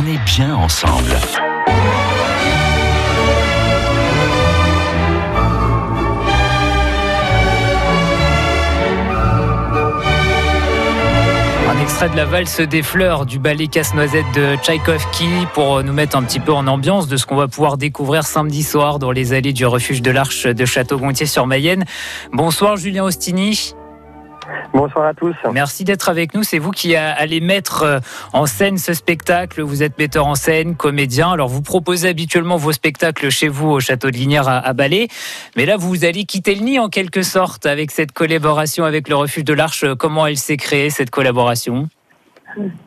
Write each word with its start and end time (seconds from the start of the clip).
on 0.00 0.06
est 0.06 0.24
bien 0.24 0.54
ensemble. 0.54 1.10
Un 11.68 11.82
extrait 11.82 12.08
de 12.08 12.16
la 12.16 12.24
valse 12.24 12.60
des 12.60 12.82
fleurs 12.82 13.26
du 13.26 13.38
ballet 13.38 13.66
Casse-Noisette 13.66 14.24
de 14.34 14.56
Tchaïkovski 14.56 15.28
pour 15.52 15.82
nous 15.82 15.92
mettre 15.92 16.16
un 16.16 16.22
petit 16.22 16.40
peu 16.40 16.52
en 16.52 16.66
ambiance 16.66 17.06
de 17.06 17.16
ce 17.16 17.26
qu'on 17.26 17.36
va 17.36 17.48
pouvoir 17.48 17.76
découvrir 17.76 18.24
samedi 18.24 18.62
soir 18.62 18.98
dans 18.98 19.10
les 19.10 19.34
allées 19.34 19.52
du 19.52 19.66
refuge 19.66 20.00
de 20.00 20.10
l'Arche 20.10 20.46
de 20.46 20.64
Château-Gontier 20.64 21.26
sur 21.26 21.46
Mayenne. 21.46 21.84
Bonsoir 22.32 22.76
Julien 22.76 23.04
Ostini. 23.04 23.74
Bonsoir 24.72 25.06
à 25.06 25.14
tous. 25.14 25.34
Merci 25.52 25.84
d'être 25.84 26.08
avec 26.08 26.34
nous. 26.34 26.42
C'est 26.42 26.58
vous 26.58 26.70
qui 26.70 26.94
allez 26.96 27.40
mettre 27.40 27.82
euh, 27.82 27.98
en 28.32 28.46
scène 28.46 28.78
ce 28.78 28.94
spectacle. 28.94 29.62
Vous 29.62 29.82
êtes 29.82 29.98
metteur 29.98 30.26
en 30.26 30.34
scène, 30.34 30.76
comédien. 30.76 31.30
Alors 31.30 31.48
vous 31.48 31.62
proposez 31.62 32.08
habituellement 32.08 32.56
vos 32.56 32.72
spectacles 32.72 33.30
chez 33.30 33.48
vous 33.48 33.68
au 33.68 33.80
château 33.80 34.10
de 34.10 34.16
Linière 34.16 34.48
à, 34.48 34.72
Ballet. 34.72 35.08
Mais 35.56 35.66
là, 35.66 35.76
vous 35.76 36.04
allez 36.04 36.24
quitter 36.24 36.54
le 36.54 36.62
nid 36.62 36.78
en 36.78 36.88
quelque 36.88 37.22
sorte 37.22 37.66
avec 37.66 37.90
cette 37.90 38.12
collaboration 38.12 38.84
avec 38.84 39.08
le 39.08 39.16
Refuge 39.16 39.44
de 39.44 39.54
l'Arche. 39.54 39.84
Comment 39.98 40.26
elle 40.26 40.38
s'est 40.38 40.56
créée, 40.56 40.90
cette 40.90 41.10
collaboration? 41.10 41.88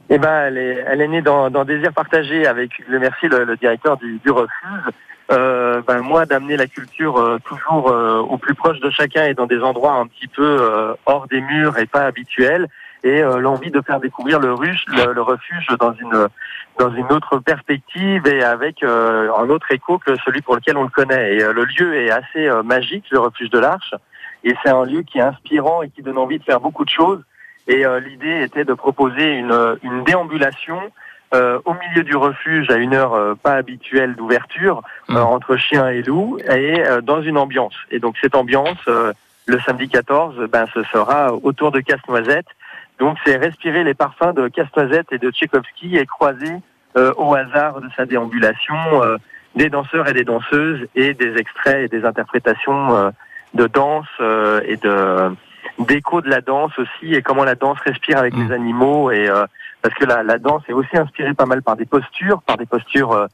Eh 0.10 0.18
ben, 0.18 0.46
elle 0.48 0.58
est, 0.58 0.84
elle 0.88 1.02
est 1.02 1.08
née 1.08 1.22
dans, 1.22 1.50
dans 1.50 1.66
Désir 1.66 1.94
partagé 1.94 2.46
avec 2.48 2.72
le 2.88 3.00
merci, 3.00 3.28
le, 3.28 3.56
directeur 3.58 3.98
du, 3.98 4.20
du 4.20 4.32
refuge. 4.32 4.92
Euh, 5.32 5.82
ben 5.88 6.02
moi 6.02 6.26
d'amener 6.26 6.58
la 6.58 6.68
culture 6.68 7.18
euh, 7.18 7.38
toujours 7.46 7.90
euh, 7.90 8.20
au 8.20 8.38
plus 8.38 8.56
proche 8.56 8.82
de 8.82 8.90
chacun 8.90 9.24
et 9.24 9.34
dans 9.34 9.46
des 9.46 9.62
endroits 9.62 9.94
un 9.94 10.06
petit 10.06 10.28
peu 10.28 10.44
euh, 10.44 10.94
hors 11.06 11.28
des 11.28 11.40
murs 11.40 11.78
et 11.78 11.86
pas 11.86 12.02
habituels 12.02 12.68
et 13.06 13.22
l'envie 13.22 13.70
de 13.70 13.82
faire 13.82 14.00
découvrir 14.00 14.40
le, 14.40 14.54
ruche, 14.54 14.86
le, 14.88 15.22
refuge 15.22 15.68
dans 15.78 15.94
une 15.94 16.30
dans 16.80 16.90
une 16.96 17.12
autre 17.12 17.40
perspective 17.40 18.26
et 18.28 18.42
avec 18.42 18.82
un 18.82 19.50
autre 19.50 19.70
écho 19.72 19.98
que 19.98 20.16
celui 20.24 20.42
pour 20.42 20.56
lequel 20.56 20.78
on 20.78 20.84
le 20.84 20.90
connaît. 20.90 21.36
Et 21.36 21.40
le 21.40 21.66
lieu 21.66 21.96
est 21.96 22.12
assez 22.12 22.50
magique, 22.64 23.04
le 23.12 23.20
refuge 23.20 23.50
de 23.50 23.60
l'Arche, 23.60 23.94
et 24.46 24.56
c'est 24.64 24.70
un 24.70 24.86
lieu 24.86 25.02
qui 25.02 25.18
est 25.18 25.22
inspirant 25.22 25.82
et 25.82 25.90
qui 25.90 26.02
donne 26.02 26.18
envie 26.18 26.40
de 26.40 26.46
faire 26.46 26.62
beaucoup 26.62 26.86
de 26.86 26.90
choses. 26.90 27.22
Et 27.68 27.86
l'idée 28.02 28.44
était 28.44 28.66
de 28.66 28.74
proposer 28.74 29.38
une, 29.38 29.78
une 29.84 30.04
déambulation 30.04 30.80
euh, 31.34 31.60
au 31.66 31.74
milieu 31.74 32.04
du 32.04 32.16
refuge 32.16 32.70
à 32.70 32.76
une 32.76 32.94
heure 32.94 33.16
euh, 33.16 33.34
pas 33.34 33.54
habituelle 33.54 34.14
d'ouverture 34.14 34.84
euh, 35.10 35.14
mmh. 35.14 35.18
entre 35.18 35.56
chien 35.58 35.90
et 35.90 36.04
loup 36.04 36.38
et 36.48 36.84
dans 37.02 37.24
une 37.24 37.40
ambiance. 37.40 37.74
Et 37.90 37.98
donc 37.98 38.16
cette 38.22 38.36
ambiance, 38.36 38.78
le 38.86 39.60
samedi 39.62 39.90
14, 39.90 40.48
ben 40.52 40.68
ce 40.74 40.84
sera 40.84 41.34
autour 41.34 41.72
de 41.72 41.80
Casse-Noisette. 41.80 42.46
Donc 43.00 43.18
c'est 43.26 43.38
respirer 43.38 43.84
les 43.84 43.96
parfums 43.96 44.34
de 44.36 44.48
Casse-Noisette 44.48 45.12
et 45.12 45.18
de 45.18 45.32
Tchaïkovski 45.32 45.98
et 45.98 46.06
croiser 46.06 46.54
au 46.96 47.34
hasard 47.34 47.82
de 47.82 47.90
sa 47.98 48.06
déambulation 48.06 48.76
des 49.56 49.70
danseurs 49.70 50.08
et 50.08 50.14
des 50.14 50.24
danseuses 50.24 50.88
et 50.96 51.16
des 51.16 51.36
extraits 51.38 51.86
et 51.86 51.88
des 51.88 52.06
interprétations 52.06 53.12
de 53.56 53.68
danse 53.68 54.06
et 54.68 54.78
de 54.78 55.32
d'écho 55.80 56.22
de 56.22 56.30
la 56.30 56.42
danse 56.42 56.72
aussi 56.78 57.14
et 57.14 57.22
comment 57.22 57.44
la 57.44 57.56
danse 57.56 57.80
respire 57.80 58.18
avec 58.18 58.36
mmh. 58.36 58.48
les 58.48 58.54
animaux 58.54 59.12
et 59.12 59.28
euh, 59.28 59.46
parce 59.82 59.96
que 59.96 60.06
la, 60.06 60.24
la, 60.24 60.38
danse 60.38 60.64
est 60.70 60.74
aussi 60.74 60.96
inspirée 60.96 61.34
pas 61.34 61.46
mal 61.46 61.62
par 61.62 61.76
des 61.76 61.86
postures, 61.86 62.42
par 62.44 62.58
des 62.58 62.66
postures 62.66 63.12
euh, 63.12 63.28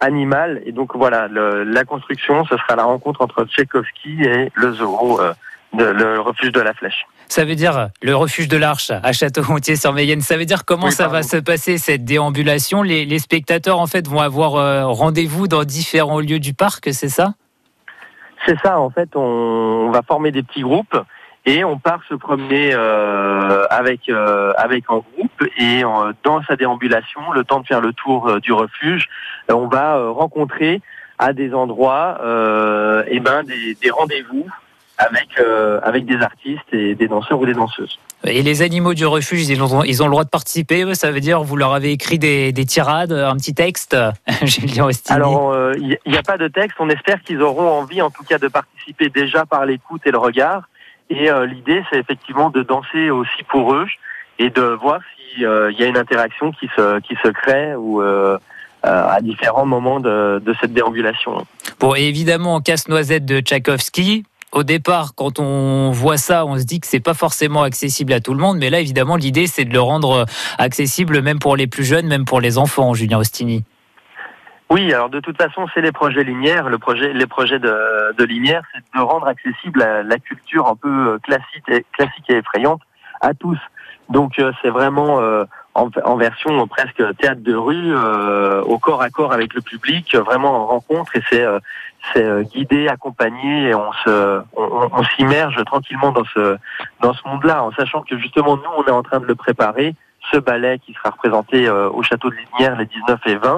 animales 0.00 0.62
et 0.66 0.72
donc 0.72 0.94
voilà 0.94 1.26
le, 1.26 1.64
la 1.64 1.84
construction 1.84 2.44
ce 2.44 2.56
sera 2.58 2.76
la 2.76 2.84
rencontre 2.84 3.22
entre 3.22 3.44
Tchaïkovski 3.44 4.22
et 4.24 4.52
le 4.54 4.72
zoo 4.74 5.20
euh, 5.20 5.32
de, 5.72 5.84
le 5.84 6.20
refuge 6.20 6.52
de 6.52 6.60
la 6.60 6.74
flèche. 6.74 7.06
Ça 7.28 7.44
veut 7.44 7.56
dire 7.56 7.88
le 8.02 8.14
refuge 8.14 8.46
de 8.46 8.56
l'Arche 8.56 8.90
à 8.90 9.12
Château-Gontier 9.12 9.74
sur 9.74 9.92
Mayenne. 9.92 10.20
Ça 10.20 10.36
veut 10.36 10.44
dire 10.44 10.64
comment 10.64 10.92
ça 10.92 11.08
va 11.08 11.24
se 11.24 11.36
passer 11.38 11.76
cette 11.76 12.04
déambulation? 12.04 12.82
Les, 12.82 13.04
les, 13.04 13.18
spectateurs 13.18 13.80
en 13.80 13.88
fait 13.88 14.06
vont 14.06 14.20
avoir 14.20 14.86
rendez-vous 14.96 15.48
dans 15.48 15.64
différents 15.64 16.20
lieux 16.20 16.38
du 16.38 16.54
parc, 16.54 16.88
c'est 16.92 17.08
ça? 17.08 17.34
C'est 18.46 18.56
ça. 18.60 18.78
En 18.78 18.90
fait, 18.90 19.16
on, 19.16 19.20
on 19.20 19.90
va 19.90 20.02
former 20.02 20.30
des 20.30 20.44
petits 20.44 20.62
groupes 20.62 20.96
et 21.46 21.62
on 21.64 21.78
part 21.78 22.00
se 22.08 22.14
promener 22.14 22.74
euh, 22.74 23.66
avec 23.70 24.08
euh, 24.08 24.52
avec 24.56 24.84
un 24.88 24.98
groupe 24.98 25.48
et 25.56 25.84
euh, 25.84 26.12
dans 26.24 26.42
sa 26.42 26.56
déambulation, 26.56 27.20
le 27.32 27.44
temps 27.44 27.60
de 27.60 27.66
faire 27.66 27.80
le 27.80 27.92
tour 27.92 28.28
euh, 28.28 28.40
du 28.40 28.52
refuge, 28.52 29.08
on 29.48 29.68
va 29.68 30.10
rencontrer 30.10 30.82
à 31.18 31.32
des 31.32 31.54
endroits 31.54 32.18
et 33.08 33.20
ben 33.20 33.42
des, 33.44 33.74
des 33.80 33.90
rendez-vous 33.90 34.46
avec 34.98 35.28
avec 35.82 36.04
des 36.04 36.16
artistes 36.16 36.72
et 36.72 36.94
des 36.94 37.08
danseurs 37.08 37.40
ou 37.40 37.46
des 37.46 37.54
danseuses. 37.54 37.98
Et 38.24 38.42
les 38.42 38.62
animaux 38.62 38.92
du 38.92 39.06
refuge, 39.06 39.48
ils 39.48 39.62
ont, 39.62 39.84
ils 39.84 40.02
ont 40.02 40.06
le 40.06 40.10
droit 40.10 40.24
de 40.24 40.28
participer. 40.28 40.94
Ça 40.94 41.12
veut 41.12 41.20
dire 41.20 41.42
vous 41.42 41.56
leur 41.56 41.72
avez 41.72 41.92
écrit 41.92 42.18
des, 42.18 42.52
des 42.52 42.66
tirades, 42.66 43.12
un 43.12 43.36
petit 43.36 43.54
texte, 43.54 43.96
Julien 44.42 44.88
Alors 45.08 45.54
il 45.76 45.96
n'y 46.06 46.18
a 46.18 46.22
pas 46.22 46.36
de 46.36 46.48
texte. 46.48 46.76
On 46.80 46.90
espère 46.90 47.22
qu'ils 47.22 47.40
auront 47.40 47.70
envie, 47.70 48.02
en 48.02 48.10
tout 48.10 48.24
cas, 48.24 48.38
de 48.38 48.48
participer 48.48 49.08
déjà 49.08 49.46
par 49.46 49.64
l'écoute 49.64 50.02
et 50.06 50.10
le 50.10 50.18
regard. 50.18 50.68
Et 51.10 51.30
euh, 51.30 51.46
l'idée, 51.46 51.82
c'est 51.90 51.98
effectivement 51.98 52.50
de 52.50 52.62
danser 52.62 53.10
aussi 53.10 53.42
pour 53.48 53.74
eux 53.74 53.86
et 54.38 54.50
de 54.50 54.62
voir 54.62 55.00
s'il 55.14 55.44
euh, 55.44 55.72
y 55.72 55.82
a 55.82 55.86
une 55.86 55.96
interaction 55.96 56.52
qui 56.52 56.68
se, 56.76 57.00
qui 57.00 57.14
se 57.22 57.28
crée 57.28 57.74
ou 57.74 58.02
euh, 58.02 58.38
à 58.82 59.20
différents 59.20 59.66
moments 59.66 60.00
de, 60.00 60.40
de, 60.44 60.54
cette 60.60 60.72
déambulation. 60.72 61.44
Bon, 61.80 61.94
et 61.94 62.02
évidemment, 62.02 62.60
Casse-Noisette 62.60 63.24
de 63.24 63.40
Tchaïkovski, 63.40 64.24
au 64.52 64.62
départ, 64.62 65.14
quand 65.16 65.40
on 65.40 65.90
voit 65.90 66.18
ça, 66.18 66.46
on 66.46 66.56
se 66.58 66.64
dit 66.64 66.80
que 66.80 66.86
c'est 66.86 67.00
pas 67.00 67.14
forcément 67.14 67.62
accessible 67.62 68.12
à 68.12 68.20
tout 68.20 68.32
le 68.32 68.40
monde, 68.40 68.58
mais 68.58 68.70
là, 68.70 68.80
évidemment, 68.80 69.16
l'idée, 69.16 69.48
c'est 69.48 69.64
de 69.64 69.72
le 69.72 69.80
rendre 69.80 70.24
accessible 70.58 71.20
même 71.20 71.40
pour 71.40 71.56
les 71.56 71.66
plus 71.66 71.84
jeunes, 71.84 72.06
même 72.06 72.24
pour 72.24 72.40
les 72.40 72.58
enfants, 72.58 72.94
Julien 72.94 73.18
Ostini. 73.18 73.64
Oui, 74.68 74.92
alors 74.92 75.10
de 75.10 75.20
toute 75.20 75.36
façon, 75.36 75.66
c'est 75.72 75.80
les 75.80 75.92
projets 75.92 76.24
linéaires. 76.24 76.68
Le 76.68 76.78
projet, 76.78 77.12
les 77.12 77.26
projets 77.26 77.60
de, 77.60 78.14
de 78.18 78.24
Linière, 78.24 78.62
c'est 78.74 78.82
de 78.98 79.00
rendre 79.00 79.28
accessible 79.28 79.78
la, 79.78 80.02
la, 80.02 80.18
culture 80.18 80.66
un 80.66 80.74
peu 80.74 80.88
euh, 80.88 81.18
classique 81.18 81.68
et, 81.68 81.84
classique 81.92 82.28
et 82.28 82.38
effrayante 82.38 82.80
à 83.20 83.32
tous. 83.32 83.58
Donc 84.08 84.38
euh, 84.40 84.52
c'est 84.62 84.70
vraiment 84.70 85.20
euh, 85.20 85.44
en, 85.74 85.88
en, 86.04 86.16
version 86.16 86.66
presque 86.66 87.02
théâtre 87.18 87.42
de 87.42 87.54
rue, 87.54 87.94
au 88.64 88.78
corps 88.78 89.02
à 89.02 89.10
corps 89.10 89.32
avec 89.32 89.54
le 89.54 89.60
public, 89.60 90.16
vraiment 90.16 90.62
en 90.62 90.66
rencontre 90.66 91.14
et 91.16 91.22
c'est 91.30 91.44
c'est 92.12 92.44
guidé, 92.50 92.88
accompagné 92.88 93.68
et 93.68 93.74
on 93.74 93.92
se 93.92 94.40
on, 94.56 94.88
on 94.92 95.04
s'immerge 95.16 95.62
tranquillement 95.64 96.12
dans 96.12 96.24
ce 96.34 96.56
dans 97.00 97.12
ce 97.12 97.28
monde-là, 97.28 97.62
en 97.62 97.72
sachant 97.72 98.02
que 98.02 98.18
justement 98.18 98.56
nous 98.56 98.70
on 98.78 98.84
est 98.84 98.90
en 98.90 99.02
train 99.02 99.20
de 99.20 99.26
le 99.26 99.34
préparer. 99.34 99.94
Ce 100.32 100.38
ballet 100.38 100.80
qui 100.80 100.92
sera 100.94 101.10
représenté 101.10 101.70
au 101.70 102.02
château 102.02 102.30
de 102.30 102.34
Linière 102.34 102.76
les 102.76 102.86
19 102.86 103.20
et 103.26 103.36
20 103.36 103.56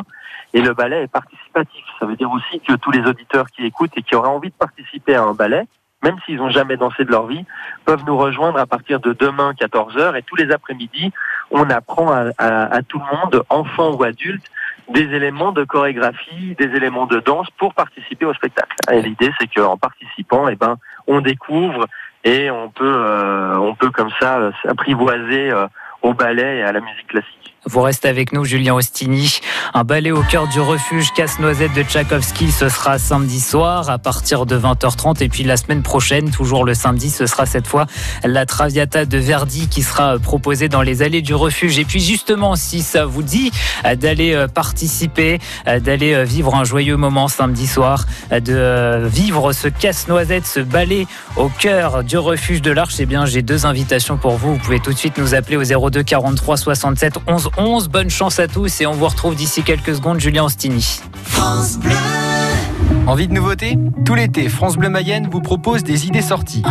et 0.55 0.61
le 0.61 0.75
ballet 0.75 1.05
est 1.05 1.13
participatif. 1.13 1.85
Ça 1.99 2.07
veut 2.07 2.17
dire 2.17 2.31
aussi 2.31 2.61
que 2.61 2.75
tous 2.75 2.91
les 2.91 3.01
auditeurs 3.01 3.47
qui 3.51 3.65
écoutent 3.65 3.97
et 3.97 4.03
qui 4.03 4.15
auraient 4.15 4.29
envie 4.29 4.51
de 4.51 4.55
participer 4.55 5.15
à 5.15 5.23
un 5.23 5.35
ballet, 5.35 5.65
même 6.03 6.17
s'ils 6.25 6.37
n'ont 6.37 6.51
jamais 6.51 6.77
dansé 6.77 7.05
de 7.05 7.11
leur 7.11 7.27
vie, 7.27 7.45
peuvent 7.85 8.05
nous 8.07 8.17
rejoindre 8.17 8.59
à 8.59 8.67
partir 8.67 9.01
de 9.01 9.13
demain 9.13 9.53
14h 9.53 10.17
et 10.17 10.23
tous 10.23 10.37
les 10.37 10.51
après-midi, 10.53 11.13
on 11.51 11.69
apprend 11.71 12.13
à, 12.13 12.31
à, 12.39 12.83
tout 12.83 13.01
le 13.01 13.17
monde, 13.17 13.43
enfants 13.49 13.95
ou 13.95 14.05
adultes, 14.05 14.47
des 14.91 15.03
éléments 15.03 15.53
de 15.53 15.65
chorégraphie, 15.65 16.55
des 16.59 16.77
éléments 16.77 17.07
de 17.07 17.21
danse 17.21 17.49
pour 17.59 17.75
participer 17.75 18.25
au 18.25 18.35
spectacle. 18.35 18.77
Et 18.93 19.03
l'idée, 19.03 19.31
c'est 19.39 19.49
qu'en 19.49 19.77
participant, 19.77 20.49
eh 20.49 20.57
ben, 20.57 20.77
on 21.07 21.21
découvre 21.21 21.87
et 22.25 22.51
on 22.51 22.71
peut, 22.71 22.85
euh, 22.85 23.59
on 23.59 23.75
peut 23.75 23.91
comme 23.91 24.11
ça 24.21 24.39
euh, 24.39 24.53
s'apprivoiser 24.63 25.51
euh, 25.51 25.67
au 26.03 26.15
ballet 26.15 26.59
et 26.59 26.63
à 26.63 26.73
la 26.73 26.81
musique 26.81 27.09
classique. 27.09 27.55
Vous 27.65 27.83
restez 27.83 28.09
avec 28.09 28.33
nous, 28.33 28.45
Julien 28.45 28.75
Ostini. 28.75 29.41
Un 29.75 29.85
ballet 29.85 30.11
au 30.11 30.23
cœur 30.23 30.49
du 30.49 30.61
refuge 30.61 31.13
Casse-Noisette 31.13 31.75
de 31.75 31.83
Tchaïkovski, 31.83 32.51
ce 32.51 32.71
sera 32.71 32.99
samedi 32.99 33.39
soir 33.39 33.91
à 33.91 33.99
partir 33.99 34.47
de 34.47 34.59
20h30. 34.59 35.23
Et 35.23 35.29
puis 35.29 35.45
la 35.45 35.59
semaine 35.59 35.83
prochaine, 35.83 36.31
toujours 36.31 36.65
le 36.65 36.73
samedi, 36.73 37.11
ce 37.11 37.27
sera 37.27 37.45
cette 37.45 37.67
fois 37.67 37.87
la 38.25 38.47
Traviata 38.47 39.05
de 39.05 39.19
Verdi 39.19 39.69
qui 39.69 39.83
sera 39.83 40.19
proposée 40.19 40.69
dans 40.69 40.81
les 40.81 41.03
allées 41.03 41.21
du 41.21 41.35
refuge. 41.35 41.79
Et 41.79 41.85
puis 41.85 42.01
justement, 42.01 42.57
si 42.57 42.81
ça 42.81 43.05
vous 43.05 43.23
dit 43.23 43.53
euh, 43.85 43.95
d'aller 43.95 44.33
euh, 44.35 44.49
participer, 44.49 45.39
euh, 45.67 45.81
d'aller 45.81 46.25
vivre 46.25 46.55
un 46.55 46.65
joyeux 46.65 46.97
moment 46.97 47.29
samedi 47.29 47.67
soir, 47.67 48.07
de 48.31 49.07
vivre 49.07 49.53
ce 49.53 49.69
Casse-Noisette, 49.69 50.47
ce 50.47 50.61
ballet 50.61 51.07
au 51.37 51.49
cœur 51.49 52.05
du 52.05 52.17
refuge 52.17 52.63
de 52.63 52.71
l'Arche, 52.71 52.95
eh 53.01 53.07
bien 53.07 53.27
j'ai 53.27 53.43
deux 53.43 53.67
invitations 53.67 54.17
pour 54.17 54.37
vous. 54.37 54.55
Vous 54.55 54.59
pouvez 54.61 54.81
tout 54.81 54.93
de 54.93 54.99
suite 54.99 55.19
nous 55.19 55.35
appeler 55.35 55.57
au 55.57 55.91
02 55.91 56.03
43 56.03 56.57
67 56.57 57.15
11 57.27 57.51
11. 57.59 57.89
Bonne 57.89 58.11
chance 58.11 58.39
à 58.39 58.49
tous 58.49 58.81
et 58.81 58.87
on 58.87 58.93
vous 58.93 59.07
retrouve 59.07 59.35
d'ici 59.35 59.58
quelques 59.63 59.97
secondes, 59.97 60.21
Julien 60.21 60.45
Ostini. 60.45 61.01
France 61.25 61.79
Bleu. 61.79 61.95
Envie 63.07 63.29
de 63.29 63.33
nouveautés 63.33 63.79
Tout 64.05 64.15
l'été, 64.15 64.49
France 64.49 64.77
Bleu 64.77 64.89
Mayenne 64.89 65.29
vous 65.31 65.41
propose 65.41 65.83
des 65.83 66.07
idées 66.07 66.23
sorties. 66.23 66.63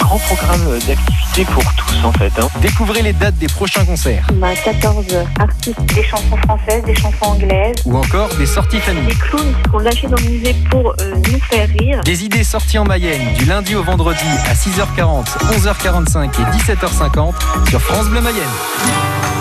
Grand 0.00 0.18
programme 0.18 0.78
d'activités 0.86 1.44
pour 1.44 1.62
tous 1.74 2.04
en 2.04 2.12
fait. 2.12 2.32
Hein. 2.38 2.48
Découvrez 2.60 3.02
les 3.02 3.12
dates 3.12 3.36
des 3.36 3.46
prochains 3.46 3.84
concerts. 3.84 4.26
On 4.36 4.42
a 4.42 4.54
14 4.54 5.06
artistes, 5.38 5.80
des 5.94 6.02
chansons 6.02 6.36
françaises, 6.44 6.84
des 6.84 6.94
chansons 6.94 7.24
anglaises. 7.24 7.76
Ou 7.84 7.96
encore 7.96 8.28
des 8.36 8.46
sorties 8.46 8.80
famille. 8.80 9.06
Des 9.06 9.14
clowns 9.14 9.54
qui 9.54 9.62
seront 9.68 9.78
lâchés 9.78 10.08
dans 10.08 10.16
le 10.16 10.28
musée 10.30 10.54
pour 10.70 10.94
euh, 11.00 11.14
nous 11.30 11.40
faire 11.40 11.68
rire. 11.78 12.00
Des 12.04 12.24
idées 12.24 12.44
sorties 12.44 12.78
en 12.78 12.84
Mayenne 12.84 13.34
du 13.38 13.44
lundi 13.44 13.74
au 13.76 13.82
vendredi 13.82 14.24
à 14.46 14.54
6h40, 14.54 15.26
11h45 15.58 16.24
et 16.24 16.72
17h50 16.72 17.68
sur 17.68 17.80
France 17.80 18.08
Bleu 18.08 18.20
Mayenne. 18.20 19.39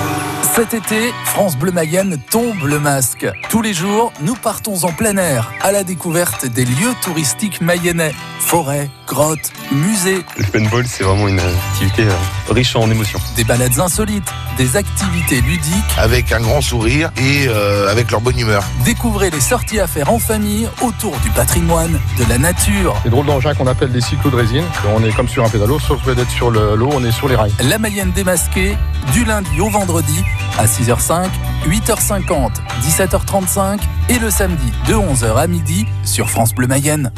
Cet 0.56 0.74
été, 0.74 1.14
France 1.26 1.56
Bleu 1.58 1.72
Mayenne 1.72 2.18
tombe 2.30 2.66
le 2.66 2.80
masque. 2.80 3.28
Tous 3.50 3.62
les 3.62 3.74
jours, 3.74 4.12
nous 4.22 4.36
partons 4.36 4.84
en 4.84 4.92
plein 4.92 5.16
air 5.16 5.52
à 5.62 5.72
la 5.72 5.84
découverte 5.84 6.46
des 6.46 6.66
lieux 6.66 6.94
touristiques 7.02 7.62
mayennais. 7.62 8.14
Forêts, 8.40 8.90
grottes, 9.10 9.52
musées. 9.72 10.24
Le 10.38 10.46
paintball, 10.46 10.86
c'est 10.88 11.04
vraiment 11.04 11.28
une 11.28 11.40
activité 11.40 12.04
euh, 12.04 12.54
riche 12.54 12.76
en 12.76 12.90
émotions. 12.90 13.20
Des 13.36 13.44
balades 13.44 13.80
insolites, 13.80 14.32
des 14.56 14.78
activités 14.78 15.42
ludiques. 15.42 15.74
Avec 15.98 16.32
un 16.32 16.40
grand 16.40 16.62
sourire 16.62 17.10
et 17.18 17.48
euh, 17.48 17.92
avec 17.92 18.12
leur 18.12 18.22
bonne 18.22 18.38
humeur. 18.40 18.64
Découvrez 18.86 19.32
les 19.32 19.42
sorties 19.42 19.80
à 19.80 19.88
faire 19.88 20.14
en 20.14 20.20
famille 20.20 20.70
autour 20.82 21.18
du 21.22 21.30
patrimoine, 21.32 22.00
de 22.20 22.30
la 22.30 22.38
nature. 22.38 22.96
Les 23.04 23.10
drôles 23.10 23.26
d'engins 23.26 23.56
qu'on 23.56 23.68
appelle 23.68 23.92
des 23.92 24.02
cyclos 24.02 24.30
de 24.30 24.36
résine. 24.36 24.64
On 24.96 25.04
est 25.04 25.12
comme 25.12 25.28
sur 25.28 25.44
un 25.44 25.50
pédalo, 25.50 25.80
sauf 25.80 26.04
que 26.06 26.12
d'être 26.12 26.32
sur 26.32 26.52
l'eau, 26.52 26.90
on 26.94 27.04
est 27.04 27.12
sur 27.12 27.28
les 27.28 27.36
rails. 27.36 27.54
La 27.68 27.80
Mayenne 27.80 28.12
démasquée, 28.12 28.78
du 29.12 29.26
lundi 29.26 29.60
au 29.60 29.70
vendredi 29.70 30.24
à 30.60 30.68
6h05, 30.68 31.30
8h50, 31.68 32.52
17h35 32.84 33.80
et 34.10 34.20
le 34.20 34.30
samedi 34.30 34.72
de 34.88 34.94
11h 34.94 35.36
à 35.36 35.48
midi 35.48 35.88
sur 36.04 36.30
France 36.30 36.54
Bleu 36.54 36.68
Mayenne. 36.68 37.12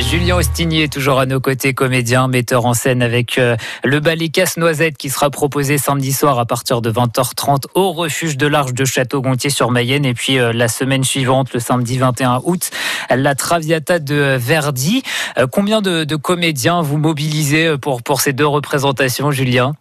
Julien 0.00 0.36
Ostigny 0.36 0.82
est 0.82 0.92
toujours 0.92 1.20
à 1.20 1.26
nos 1.26 1.38
côtés, 1.38 1.74
comédien, 1.74 2.26
metteur 2.26 2.64
en 2.64 2.72
scène 2.72 3.02
avec 3.02 3.36
euh, 3.36 3.56
le 3.84 4.00
ballet 4.00 4.30
Casse-Noisette 4.30 4.96
qui 4.96 5.10
sera 5.10 5.28
proposé 5.28 5.76
samedi 5.76 6.12
soir 6.12 6.38
à 6.38 6.46
partir 6.46 6.80
de 6.80 6.90
20h30 6.90 7.66
au 7.74 7.92
refuge 7.92 8.38
de 8.38 8.46
l'Arche 8.46 8.72
de 8.72 8.84
Château-Gontier 8.86 9.50
sur 9.50 9.70
Mayenne. 9.70 10.06
Et 10.06 10.14
puis 10.14 10.38
euh, 10.38 10.52
la 10.54 10.68
semaine 10.68 11.04
suivante, 11.04 11.52
le 11.52 11.60
samedi 11.60 11.98
21 11.98 12.40
août, 12.44 12.70
la 13.10 13.34
Traviata 13.34 13.98
de 13.98 14.36
Verdi. 14.38 15.02
Euh, 15.36 15.46
combien 15.50 15.82
de, 15.82 16.16
comédiens 16.16 16.80
vous 16.80 16.96
mobilisez 16.96 17.76
pour, 17.76 18.02
pour 18.02 18.20
ces 18.22 18.32
deux 18.32 18.46
représentations, 18.46 19.30
Julien? 19.30 19.72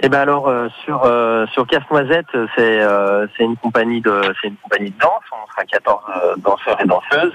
Eh 0.00 0.08
ben 0.08 0.20
alors 0.20 0.48
sur 0.84 1.02
sur 1.52 1.66
Casse-Noisette, 1.66 2.26
c'est 2.56 2.80
c'est 3.36 3.42
une 3.42 3.56
compagnie 3.56 4.00
de 4.00 4.32
c'est 4.40 4.46
une 4.46 4.56
compagnie 4.56 4.90
de 4.90 4.98
danse. 4.98 5.24
On 5.32 5.50
sera 5.50 5.64
14 5.64 6.02
danseurs 6.38 6.80
et 6.80 6.86
danseuses. 6.86 7.32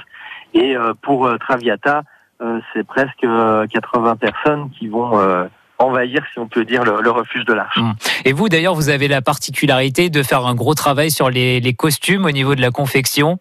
Et 0.53 0.75
euh, 0.75 0.93
pour 1.01 1.25
euh, 1.25 1.37
Traviata, 1.37 2.03
euh, 2.41 2.59
c'est 2.73 2.85
presque 2.85 3.21
80 3.21 4.15
personnes 4.17 4.69
qui 4.77 4.87
vont 4.87 5.11
envahir, 5.79 6.23
si 6.31 6.39
on 6.39 6.47
peut 6.47 6.65
dire, 6.65 6.83
le, 6.83 7.09
refuge 7.09 7.45
de 7.45 7.53
l'Arche. 7.53 7.77
Mmh. 7.77 7.91
Et 8.25 8.33
vous, 8.33 8.49
d'ailleurs, 8.49 8.75
vous 8.75 8.89
avez 8.89 9.07
la 9.07 9.21
particularité 9.21 10.09
de 10.09 10.23
faire 10.23 10.45
un 10.45 10.55
gros 10.55 10.75
travail 10.75 11.11
sur 11.11 11.29
les, 11.29 11.73
costumes 11.73 12.25
au 12.25 12.31
niveau 12.31 12.55
de 12.55 12.61
la 12.61 12.71
confection? 12.71 13.39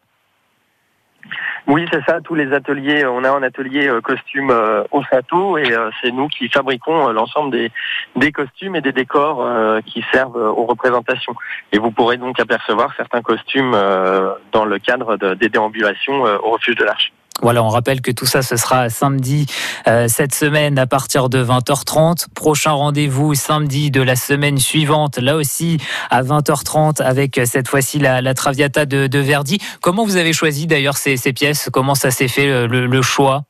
Oui, 1.66 1.86
c'est 1.92 2.04
ça. 2.04 2.20
Tous 2.20 2.34
les 2.34 2.52
ateliers, 2.52 3.04
on 3.06 3.24
a 3.24 3.30
un 3.30 3.42
atelier 3.42 3.90
costume 4.02 4.52
au 4.90 5.02
château 5.04 5.58
et 5.58 5.74
c'est 6.00 6.10
nous 6.10 6.28
qui 6.28 6.48
fabriquons 6.48 7.08
l'ensemble 7.12 7.50
des, 7.50 7.70
des 8.16 8.32
costumes 8.32 8.76
et 8.76 8.80
des 8.80 8.92
décors 8.92 9.46
qui 9.86 10.04
servent 10.12 10.36
aux 10.36 10.66
représentations. 10.66 11.34
Et 11.72 11.78
vous 11.78 11.90
pourrez 11.90 12.16
donc 12.16 12.40
apercevoir 12.40 12.92
certains 12.96 13.22
costumes 13.22 13.72
dans 14.52 14.64
le 14.64 14.78
cadre 14.78 15.16
des 15.34 15.48
déambulations 15.48 16.22
au 16.22 16.50
refuge 16.50 16.76
de 16.76 16.84
l'Arche. 16.84 17.12
Voilà, 17.40 17.62
on 17.64 17.68
rappelle 17.68 18.02
que 18.02 18.10
tout 18.10 18.26
ça, 18.26 18.42
ce 18.42 18.56
sera 18.56 18.90
samedi 18.90 19.46
euh, 19.88 20.06
cette 20.06 20.34
semaine 20.34 20.78
à 20.78 20.86
partir 20.86 21.28
de 21.28 21.42
20h30. 21.42 22.26
Prochain 22.34 22.72
rendez-vous 22.72 23.34
samedi 23.34 23.90
de 23.90 24.02
la 24.02 24.16
semaine 24.16 24.58
suivante, 24.58 25.18
là 25.18 25.36
aussi 25.36 25.78
à 26.10 26.22
20h30 26.22 27.02
avec 27.02 27.38
euh, 27.38 27.44
cette 27.46 27.68
fois-ci 27.68 27.98
la, 27.98 28.34
Traviata 28.34 28.84
de, 28.84 29.18
Verdi. 29.18 29.58
Comment 29.80 30.04
vous 30.04 30.16
avez 30.16 30.32
choisi 30.32 30.66
d'ailleurs 30.66 30.96
ces, 30.96 31.16
pièces? 31.32 31.70
Comment 31.72 31.94
ça 31.94 32.10
s'est 32.10 32.28
fait 32.28 32.68
le, 32.68 33.02
choix? 33.02 33.42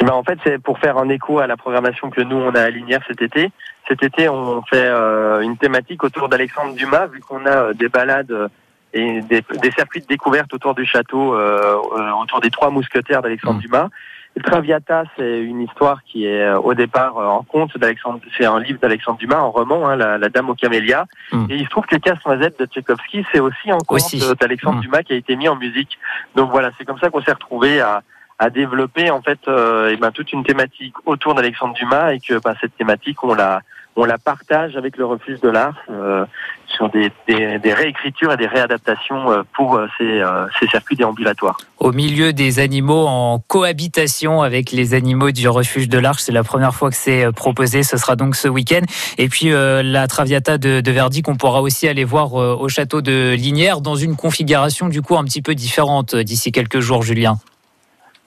Eh 0.00 0.04
ben, 0.04 0.14
en 0.14 0.22
fait, 0.22 0.38
c'est 0.44 0.58
pour 0.58 0.78
faire 0.78 0.96
un 0.96 1.08
écho 1.08 1.38
à 1.38 1.46
la 1.46 1.56
programmation 1.56 2.08
que 2.10 2.22
nous, 2.22 2.36
on 2.36 2.54
a 2.54 2.62
à 2.62 2.70
Linière 2.70 3.02
cet 3.06 3.20
été. 3.20 3.50
Cet 3.88 4.02
été, 4.02 4.28
on 4.28 4.62
fait 4.62 4.76
euh, 4.76 5.40
une 5.40 5.56
thématique 5.56 6.02
autour 6.02 6.28
d'Alexandre 6.28 6.74
Dumas, 6.74 7.06
vu 7.06 7.20
qu'on 7.20 7.44
a 7.46 7.72
des 7.74 7.88
balades 7.88 8.48
et 8.92 9.20
des, 9.22 9.42
des, 9.62 9.70
circuits 9.72 10.00
de 10.00 10.06
découverte 10.06 10.52
autour 10.54 10.74
du 10.74 10.84
château, 10.84 11.34
euh, 11.34 11.74
euh 11.74 12.10
autour 12.22 12.40
des 12.40 12.50
trois 12.50 12.70
mousquetaires 12.70 13.22
d'Alexandre 13.22 13.58
mmh. 13.58 13.62
Dumas. 13.62 13.88
Le 14.36 14.42
Traviata, 14.42 15.04
c'est 15.16 15.40
une 15.40 15.60
histoire 15.62 16.02
qui 16.04 16.26
est 16.26 16.42
euh, 16.42 16.58
au 16.60 16.74
départ 16.74 17.18
euh, 17.18 17.26
en 17.26 17.42
conte 17.42 17.76
d'Alexandre, 17.76 18.20
c'est 18.36 18.46
un 18.46 18.60
livre 18.60 18.78
d'Alexandre 18.80 19.18
Dumas, 19.18 19.40
en 19.40 19.50
roman, 19.50 19.88
hein, 19.88 19.96
la, 19.96 20.16
la, 20.16 20.28
Dame 20.28 20.50
aux 20.50 20.54
camélias. 20.54 21.06
Mmh. 21.32 21.46
Et 21.50 21.56
il 21.56 21.64
se 21.64 21.70
trouve 21.70 21.86
que 21.86 21.96
Casse-Noisette 21.96 22.58
de 22.60 22.66
Tchaïkovski, 22.66 23.26
c'est 23.32 23.40
aussi 23.40 23.70
un 23.70 23.78
conte 23.86 24.38
d'Alexandre 24.40 24.78
mmh. 24.78 24.82
Dumas 24.82 25.02
qui 25.02 25.12
a 25.12 25.16
été 25.16 25.36
mis 25.36 25.48
en 25.48 25.56
musique. 25.56 25.98
Donc 26.34 26.50
voilà, 26.50 26.70
c'est 26.78 26.84
comme 26.84 26.98
ça 26.98 27.10
qu'on 27.10 27.22
s'est 27.22 27.32
retrouvé 27.32 27.80
à, 27.80 28.02
à 28.38 28.50
développer 28.50 29.10
en 29.10 29.20
fait 29.20 29.40
euh, 29.48 29.90
et 29.90 29.96
ben, 29.96 30.12
toute 30.12 30.32
une 30.32 30.44
thématique 30.44 30.94
autour 31.06 31.34
d'Alexandre 31.34 31.74
Dumas 31.74 32.12
et 32.12 32.20
que 32.20 32.38
ben, 32.40 32.54
cette 32.60 32.76
thématique 32.76 33.22
on 33.24 33.34
la 33.34 33.62
on 33.96 34.04
la 34.04 34.16
partage 34.16 34.76
avec 34.76 34.96
le 34.96 35.04
refuge 35.04 35.40
de 35.40 35.48
l'art 35.48 35.76
euh, 35.90 36.24
sur 36.78 36.88
des, 36.90 37.12
des, 37.26 37.74
réécritures 37.74 38.32
et 38.32 38.36
des 38.36 38.46
réadaptations 38.46 39.30
euh, 39.30 39.42
pour 39.52 39.74
euh, 39.74 39.86
ces, 39.98 40.22
ces, 40.58 40.68
circuits 40.68 40.96
déambulatoires. 40.96 41.58
Au 41.78 41.92
milieu 41.92 42.32
des 42.32 42.60
animaux 42.60 43.06
en 43.06 43.40
cohabitation 43.40 44.42
avec 44.42 44.70
les 44.70 44.94
animaux 44.94 45.32
du 45.32 45.48
refuge 45.48 45.88
de 45.88 45.98
l'Arche, 45.98 46.22
c'est 46.22 46.32
la 46.32 46.44
première 46.44 46.74
fois 46.74 46.90
que 46.90 46.96
c'est 46.96 47.30
proposé, 47.32 47.82
ce 47.82 47.96
sera 47.96 48.14
donc 48.14 48.36
ce 48.36 48.48
week-end. 48.48 48.82
Et 49.18 49.28
puis 49.28 49.50
la 49.50 50.06
Traviata 50.06 50.56
de, 50.58 50.80
de 50.80 50.90
Verdi 50.90 51.22
qu'on 51.22 51.36
pourra 51.36 51.60
aussi 51.60 51.88
aller 51.88 52.04
voir 52.04 52.34
au 52.34 52.68
château 52.68 53.00
de 53.00 53.34
Linière 53.34 53.80
dans 53.80 53.96
une 53.96 54.16
configuration 54.16 54.88
du 54.88 55.02
coup 55.02 55.16
un 55.16 55.24
petit 55.24 55.42
peu 55.42 55.54
différente 55.54 56.14
d'ici 56.14 56.52
quelques 56.52 56.80
jours, 56.80 57.02
Julien. 57.02 57.36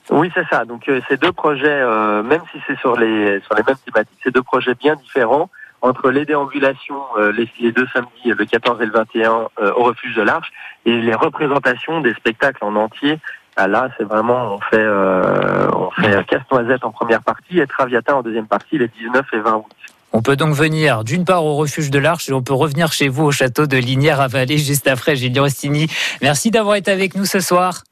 Oui, 0.10 0.30
c'est 0.34 0.48
ça. 0.50 0.66
Donc 0.66 0.90
ces 1.10 1.18
deux 1.18 1.32
projets, 1.32 1.84
même 2.24 2.42
si 2.52 2.60
c'est 2.68 2.78
sur 2.80 2.96
les 2.98 3.40
sur 3.42 3.56
les 3.56 3.64
mêmes 3.64 3.78
thématiques, 3.86 4.20
ces 4.24 4.32
deux 4.32 4.44
projets 4.44 4.76
bien 4.76 4.96
différents 4.96 5.50
entre 5.82 6.12
les 6.12 6.26
déambulations, 6.26 7.02
euh, 7.18 7.32
les, 7.32 7.72
deux 7.72 7.88
samedis, 7.94 8.38
le 8.38 8.46
14 8.46 8.82
et 8.82 8.86
le 8.86 8.92
21, 8.92 9.48
euh, 9.60 9.74
au 9.76 9.84
refuge 9.84 10.16
de 10.16 10.22
l'Arche, 10.22 10.52
et 10.86 10.96
les 11.02 11.16
représentations 11.16 12.02
des 12.02 12.14
spectacles 12.14 12.64
en 12.64 12.76
entier. 12.76 13.20
Ah, 13.58 13.68
là, 13.68 13.90
c'est 13.98 14.04
vraiment, 14.04 14.56
on 14.56 14.60
fait, 14.60 14.78
euh, 14.78 15.70
on 15.74 15.90
fait 15.92 16.26
Casse-Noisette 16.28 16.86
en 16.86 16.92
première 16.92 17.22
partie 17.22 17.60
et 17.60 17.68
Traviata 17.68 18.16
en 18.16 18.22
deuxième 18.22 18.48
partie, 18.48 18.78
les 18.78 18.88
19 18.88 19.26
et 19.34 19.40
20 19.40 19.56
août. 19.56 19.66
On 20.14 20.22
peut 20.22 20.36
donc 20.36 20.54
venir 20.54 21.04
d'une 21.04 21.26
part 21.26 21.46
au 21.46 21.56
refuge 21.56 21.90
de 21.90 22.00
l'Arche 22.00 22.30
et 22.30 22.34
on 22.34 22.42
peut 22.42 22.54
revenir 22.54 22.92
chez 22.92 23.08
vous 23.08 23.24
au 23.24 23.32
château 23.32 23.66
de 23.66 23.78
Linière 23.78 24.20
à 24.20 24.28
Vallée 24.28 24.58
juste 24.58 24.88
après 24.88 25.16
Julien 25.16 25.44
Rostini. 25.44 25.88
Merci 26.22 26.52
d'avoir 26.52 26.76
été 26.76 26.92
avec 26.92 27.16
nous 27.16 27.26
ce 27.26 27.40
soir. 27.40 27.84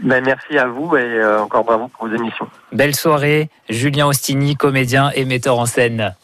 Ben, 0.00 0.24
merci 0.24 0.56
à 0.56 0.66
vous 0.66 0.96
et 0.96 1.24
encore 1.40 1.64
bravo 1.64 1.88
pour 1.88 2.06
vos 2.06 2.14
émissions. 2.14 2.48
Belle 2.70 2.94
soirée, 2.94 3.50
Julien 3.68 4.06
Ostini, 4.06 4.54
comédien 4.54 5.10
et 5.16 5.24
metteur 5.24 5.58
en 5.58 5.66
scène. 5.66 6.14